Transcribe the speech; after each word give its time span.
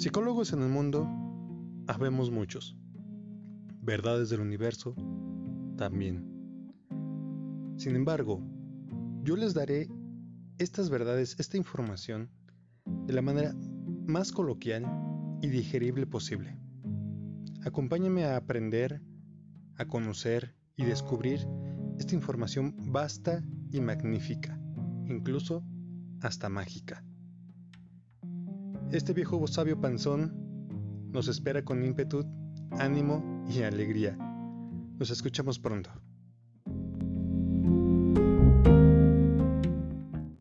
Psicólogos 0.00 0.54
en 0.54 0.62
el 0.62 0.70
mundo 0.70 1.06
habemos 1.86 2.30
muchos. 2.30 2.74
Verdades 3.82 4.30
del 4.30 4.40
universo 4.40 4.94
también. 5.76 6.24
Sin 7.76 7.94
embargo, 7.96 8.42
yo 9.24 9.36
les 9.36 9.52
daré 9.52 9.90
estas 10.56 10.88
verdades, 10.88 11.36
esta 11.38 11.58
información, 11.58 12.30
de 13.04 13.12
la 13.12 13.20
manera 13.20 13.54
más 14.06 14.32
coloquial 14.32 14.86
y 15.42 15.48
digerible 15.48 16.06
posible. 16.06 16.58
Acompáñame 17.66 18.24
a 18.24 18.38
aprender, 18.38 19.02
a 19.76 19.84
conocer 19.84 20.56
y 20.76 20.86
descubrir 20.86 21.46
esta 21.98 22.14
información 22.14 22.74
vasta 22.90 23.44
y 23.70 23.82
magnífica, 23.82 24.58
incluso 25.04 25.62
hasta 26.22 26.48
mágica. 26.48 27.04
Este 28.92 29.12
viejo 29.12 29.46
sabio 29.46 29.80
panzón 29.80 30.32
nos 31.12 31.28
espera 31.28 31.64
con 31.64 31.84
ímpetu, 31.84 32.26
ánimo 32.72 33.44
y 33.48 33.62
alegría. 33.62 34.16
Nos 34.98 35.10
escuchamos 35.10 35.60
pronto. 35.60 35.90